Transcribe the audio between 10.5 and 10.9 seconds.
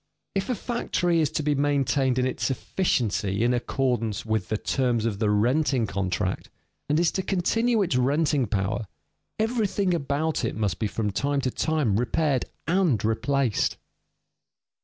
must be